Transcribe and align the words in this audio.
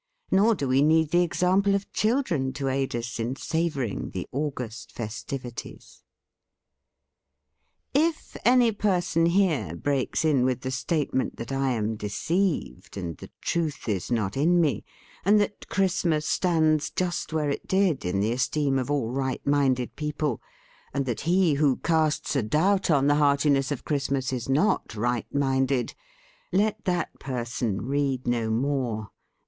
Nor 0.31 0.55
do 0.55 0.67
we 0.67 0.81
need 0.81 1.11
the 1.11 1.21
example 1.21 1.75
of 1.75 1.93
children 1.93 2.53
to 2.53 2.69
aid 2.69 2.95
us 2.95 3.19
in 3.19 3.35
savouring 3.35 4.09
the 4.09 4.27
August 4.31 4.91
"festivi 4.95 5.53
ties." 5.53 6.01
«4: 7.95 8.01
* 8.03 8.03
3K 8.05 8.09
If 8.09 8.37
any 8.43 8.71
person 8.71 9.27
here 9.27 9.75
breaks 9.75 10.25
in 10.25 10.43
with 10.43 10.61
the 10.61 10.71
statement 10.71 11.35
that 11.35 11.51
I 11.51 11.73
am 11.73 11.97
deceived 11.97 12.97
and 12.97 13.15
the 13.17 13.29
truth 13.41 13.87
is 13.87 14.11
not 14.11 14.35
in 14.35 14.59
me, 14.59 14.83
and 15.23 15.39
that 15.39 15.69
Christ 15.69 16.03
mas 16.05 16.25
stands 16.25 16.89
just 16.89 17.31
where 17.31 17.51
it 17.51 17.67
did 17.67 18.03
in 18.03 18.21
the 18.21 18.31
esteem 18.31 18.79
of 18.79 18.89
all 18.89 19.11
right 19.11 19.45
minded 19.45 19.95
people, 19.95 20.41
and 20.95 21.05
that 21.05 21.21
he 21.29 21.53
who 21.53 21.75
casts 21.75 22.35
a 22.35 22.41
doubt 22.41 22.89
on 22.89 23.05
the 23.05 23.17
hearti 23.21 23.51
ness 23.51 23.71
of 23.71 23.85
Christmas 23.85 24.33
is 24.33 24.49
not 24.49 24.95
right 24.95 25.31
minded, 25.31 25.93
let 26.51 26.85
that 26.85 27.19
person 27.19 27.81
read 27.83 28.25
no 28.25 28.49
more. 28.49 29.09